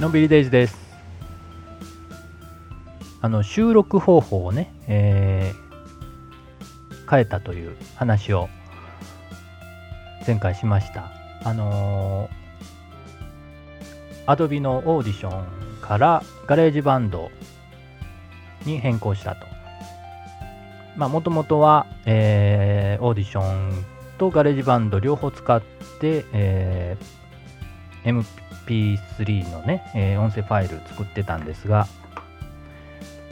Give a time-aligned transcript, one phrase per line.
[0.00, 0.78] のんびりデイズです。
[3.20, 5.60] あの収録方法をね、えー
[7.10, 8.48] 変えたという話を
[10.26, 11.10] 前回しました。
[11.44, 15.46] あのー、Adobe のオーディション
[15.82, 17.30] からガレージバンド
[18.64, 19.46] に変更したと。
[20.96, 23.84] まあ、もともとは、えーオーディション
[24.16, 25.60] と GarageBand 両方使っ
[26.00, 28.14] て、えー
[28.70, 31.86] MP3 のね、えー音声ファイル作ってたんですが、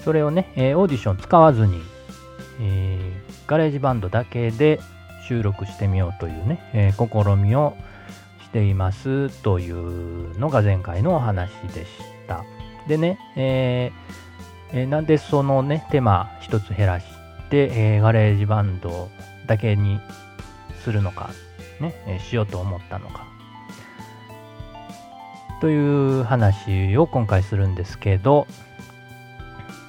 [0.05, 1.81] それをね、えーオーディション使わずに、
[2.61, 4.79] えー GarageBand だけで
[5.27, 7.77] 収録してみようというね、え試みを
[8.43, 11.89] していますというのが前回のお話でし
[12.27, 12.45] た。
[12.89, 13.93] でね、え
[14.73, 17.07] えなんでそのね、手間一つ減らし
[17.49, 19.09] て、え GarageBand
[19.47, 19.99] だけに
[20.85, 21.31] するのか、
[21.81, 23.38] ね、えしようと思ったのか。
[25.61, 28.47] という話を今回するんですけど、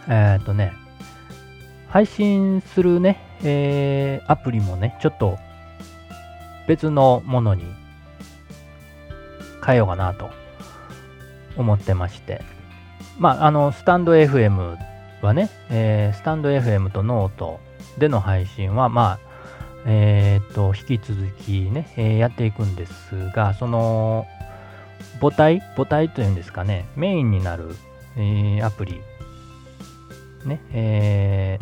[0.07, 0.73] えっ、とね、
[1.89, 5.37] 配信するね、えーアプリもね、ちょっと
[6.67, 7.63] 別のものに
[9.65, 10.29] 変えようかなと
[11.55, 12.41] 思ってまして、
[13.19, 14.77] まあ、あの、スタンド FM
[15.21, 17.59] はね、えースタンド FM とノート
[17.99, 19.29] での配信は、まあ、
[19.85, 24.25] えっ、と、引き続きね、えーやっていくんですが、その、
[25.19, 27.75] 母体母体というんですかね、メインになる、
[28.15, 29.01] えーアプリ、
[30.45, 31.59] ね、え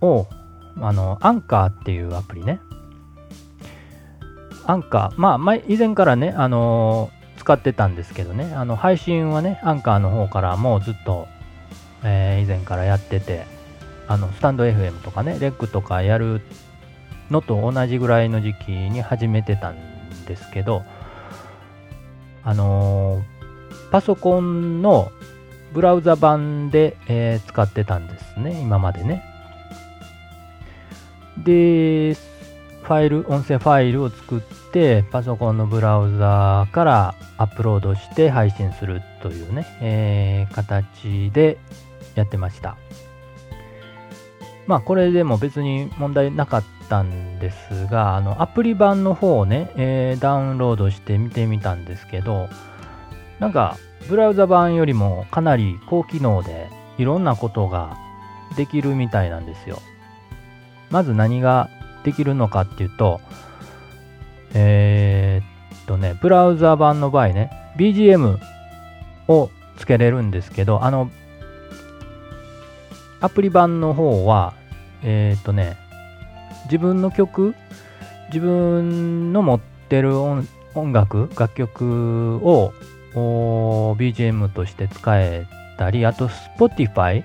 [0.00, 0.26] ーを、
[0.80, 2.60] あの、アンカーっていうアプリね。
[4.66, 11.26] アンカー、まあ、前、以前からね、あのー使ってたんですけどね、あの、配信はね、アンカーの方からもうずっと、
[12.04, 13.46] えー以前からやってて、
[14.06, 16.42] あの、スタンド FM とかね、レックとかやる
[17.30, 19.76] のと同じぐらいの時期に始めてたん
[20.26, 20.82] ですけど、
[22.44, 23.40] あのー
[23.90, 25.10] パソコンの
[25.72, 29.24] ブラウザ版で、えー使ってたんですね、今までね。
[31.38, 41.58] で、ファイル、音声ファイルを作って、パソコンのブラウザからアップロードして配信するというね、えー形で
[42.14, 42.76] やってました。
[44.66, 52.48] まあ、これでも別に問題なかったたんですが、あの、アプリ版の方をね、えーダウンロードして見てみたんですけど、
[53.38, 53.78] なんか、
[54.08, 56.68] ブラウザ版よりもかなり高機能で、
[56.98, 57.96] いろんなことが
[58.56, 59.80] できるみたいなんですよ。
[60.90, 61.70] まず何が
[62.04, 63.20] できるのかっていうと、
[64.52, 68.38] えーっとね、ブラウザ版の場合ね、BGM
[69.28, 71.08] をつけれるんですけど、あの、
[73.20, 74.54] アプリ版の方は、
[75.02, 75.76] えーっとね、
[76.64, 77.54] 自分の曲、
[78.28, 82.72] 自分の持ってる音音楽、楽曲を
[83.14, 85.46] BGM として使え
[85.78, 87.24] たり、あと Spotify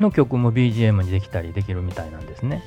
[0.00, 2.62] の曲も BGM にできたりできるみたいなんですね。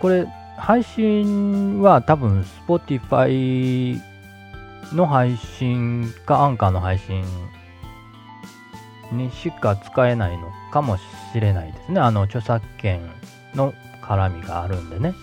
[0.00, 0.26] これ、
[0.56, 4.00] 配信は多分 Spotify
[4.92, 7.24] の配信かアンカーの配信
[9.12, 11.02] にしか使えないのかもし
[11.34, 12.00] れないですね。
[12.00, 13.00] あの著作権
[13.54, 15.14] の絡みがあるんでね。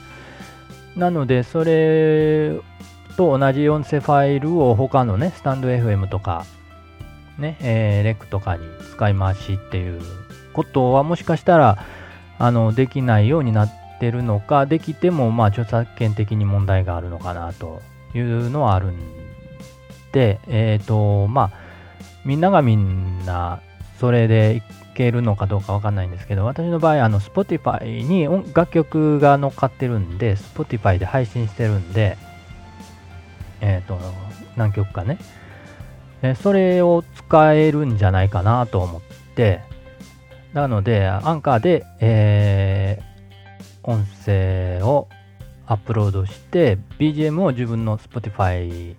[0.96, 2.60] なので、それ
[3.16, 6.46] と同じ音声ファイルを他のね、スタンド FM とか、
[7.38, 10.02] ね、えーレックとかに使い回しっていう
[10.54, 11.86] ことはもしかしたら、
[12.38, 17.82] あの、できないようになってるのか、できても、まあ、著作権的に問題があるのかなと
[18.14, 18.98] いうのはあるん
[20.12, 21.52] で、えっ、と、まあ、
[22.26, 23.62] みんながみんな、
[24.00, 32.18] それでいけるのかどうかわかんないんですけど、私の場合、あの、Spotify に楽曲が乗っかってるんで、Spotify で配信してるんで、
[33.62, 34.00] えっ、と、
[34.56, 35.18] 何曲かね、
[36.22, 39.02] えそれを使えるんじゃないかなと思っ
[39.36, 39.62] て、
[40.54, 43.10] なので、アンカーで、えー
[43.84, 45.08] 音声を
[45.66, 48.96] アップロードして、BGM を自分の Spotify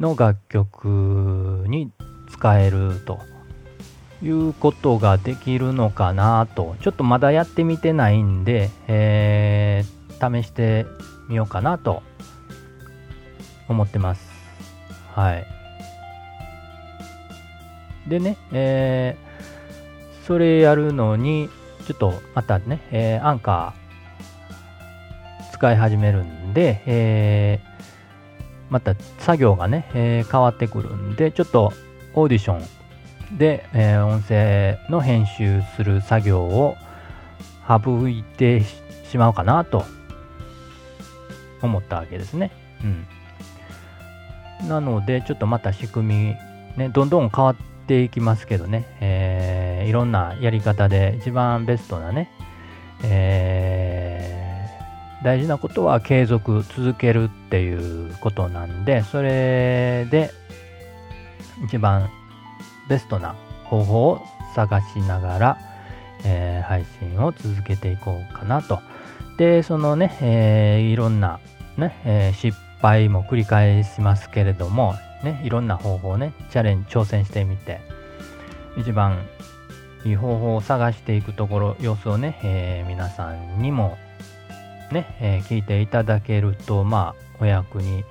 [0.00, 1.92] の楽曲に
[2.30, 3.33] 使えると。
[4.24, 10.86] いうことができるのかなと、ちょっとまだやってみてないんで、えー試して
[11.28, 12.02] みようかなと
[13.68, 14.26] 思ってます。
[15.12, 15.46] はい。
[18.08, 19.24] でね、えー
[20.26, 21.50] それやるのに、
[21.86, 27.74] ちょっとまたね、えーアンカー使い始めるんで、えー
[28.70, 31.72] また作業がね、え変わってくるんで、ちょっと
[32.14, 32.83] オーディション
[33.32, 36.76] で、えー音声の編集する作業を
[37.66, 38.62] 省いて
[39.10, 39.84] しまうかなと
[41.62, 42.50] 思ったわけですね。
[44.62, 44.68] うん。
[44.68, 46.36] なので、ちょっとまた仕組み、
[46.76, 47.56] ね、どんどん変わっ
[47.86, 52.30] ていきますけどね、えー、いろんなやり方で一番ベストなね、
[53.02, 60.30] えー、大事なことは継続続けるっていうことなんで、それで
[61.66, 62.10] 一番
[62.88, 63.34] ベストな
[63.64, 64.22] 方法を
[64.54, 65.58] 探しながら、
[66.24, 68.80] えー、配信を続けていこうかなと。
[69.36, 71.40] で、そのね、えー、いろんな、
[71.76, 77.80] ねえー、失敗も繰り返しますけれども、ね、いろんな方法をね、チャレンジ、挑戦してみて、
[78.76, 79.26] 一番
[80.04, 83.96] いい方法を探していくところ、様子をね、えー、皆さんにも
[84.92, 88.04] ね、えー、聞いていただけると、まあ、お役に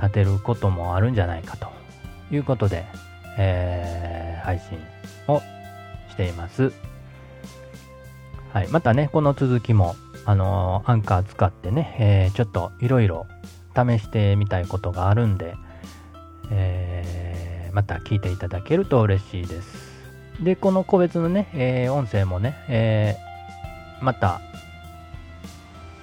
[0.00, 1.68] 立てることもあるんじゃないかと
[2.32, 2.86] いうことで、
[3.38, 4.78] えー、配信
[5.28, 5.40] を
[6.10, 6.72] しています。
[8.52, 9.94] はい、またね、この続きも、
[10.26, 13.26] あのー、アンカー使ってね、えー、ちょっといろいろ
[13.74, 15.54] 試してみたいことがあるんで、
[16.50, 19.88] えー、また聞いていただけると嬉しいです。
[20.42, 24.40] で、この個別のね、えー、音声もね、えー、また、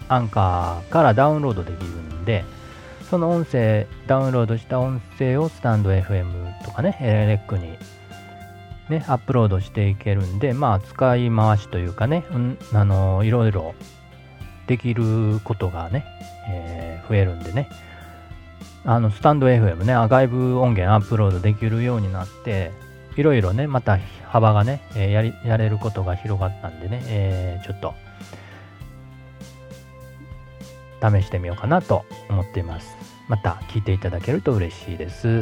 [0.08, 2.46] アンカーからダウンロードできるんで、
[3.16, 7.78] その音声、ダウンロードした音声をスタンド FM とかね、エレックに
[8.90, 13.74] ね、アップロードしていけるんで、まあ、使い回しというかね、うん、あのいろいろ
[14.68, 16.04] できることがね、
[16.50, 17.70] えー、増えるんでね、
[18.84, 22.74] あの、スタンド FM ね、外部音源アップロードできるようになって、
[23.16, 23.98] いろいろね、また
[24.28, 27.94] 幅がね、えー、やり、やれることが広がったんでね、えー、ちょっと、
[31.12, 32.96] 試してみようかなと思っています。
[33.28, 35.42] また聞いていただけると嬉しいです。